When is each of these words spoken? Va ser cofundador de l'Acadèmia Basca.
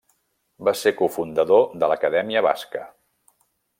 Va 0.69 0.71
ser 0.79 0.93
cofundador 1.01 1.67
de 1.83 1.91
l'Acadèmia 1.91 2.43
Basca. 2.49 2.87